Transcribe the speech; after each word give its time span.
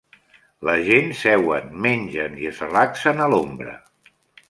La 0.69 0.73
gent 0.87 1.11
seuen, 1.19 1.69
mengen 1.87 2.41
i 2.47 2.51
es 2.53 2.65
relaxen 2.67 3.25
a 3.27 3.33
l'ombra. 3.35 3.79